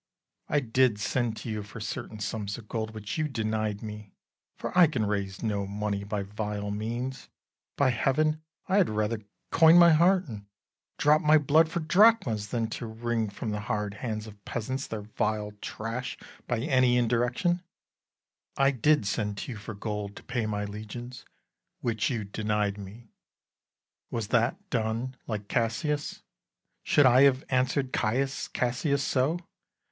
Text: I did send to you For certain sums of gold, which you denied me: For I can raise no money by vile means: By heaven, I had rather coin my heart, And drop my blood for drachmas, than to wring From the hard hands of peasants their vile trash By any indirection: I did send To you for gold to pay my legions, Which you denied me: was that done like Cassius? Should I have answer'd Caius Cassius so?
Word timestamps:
I 0.49 0.61
did 0.61 0.99
send 0.99 1.37
to 1.37 1.49
you 1.51 1.61
For 1.61 1.79
certain 1.79 2.19
sums 2.19 2.57
of 2.57 2.67
gold, 2.67 2.95
which 2.95 3.19
you 3.19 3.27
denied 3.27 3.83
me: 3.83 4.13
For 4.57 4.75
I 4.75 4.87
can 4.87 5.05
raise 5.05 5.43
no 5.43 5.67
money 5.67 6.03
by 6.03 6.23
vile 6.23 6.71
means: 6.71 7.29
By 7.77 7.91
heaven, 7.91 8.41
I 8.67 8.77
had 8.77 8.89
rather 8.89 9.21
coin 9.51 9.77
my 9.77 9.91
heart, 9.91 10.25
And 10.27 10.47
drop 10.97 11.21
my 11.21 11.37
blood 11.37 11.69
for 11.69 11.81
drachmas, 11.81 12.47
than 12.47 12.67
to 12.71 12.87
wring 12.87 13.29
From 13.29 13.51
the 13.51 13.59
hard 13.59 13.93
hands 13.93 14.25
of 14.25 14.43
peasants 14.43 14.87
their 14.87 15.03
vile 15.03 15.51
trash 15.61 16.17
By 16.47 16.61
any 16.61 16.97
indirection: 16.97 17.61
I 18.57 18.71
did 18.71 19.05
send 19.05 19.37
To 19.37 19.51
you 19.51 19.57
for 19.59 19.75
gold 19.75 20.15
to 20.15 20.23
pay 20.23 20.47
my 20.47 20.65
legions, 20.65 21.25
Which 21.81 22.09
you 22.09 22.23
denied 22.23 22.79
me: 22.79 23.11
was 24.09 24.29
that 24.29 24.67
done 24.71 25.15
like 25.27 25.47
Cassius? 25.47 26.23
Should 26.81 27.05
I 27.05 27.21
have 27.21 27.43
answer'd 27.51 27.93
Caius 27.93 28.47
Cassius 28.47 29.03
so? 29.03 29.37